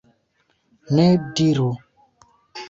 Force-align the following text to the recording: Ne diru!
Ne 0.95 1.05
diru! 1.35 1.69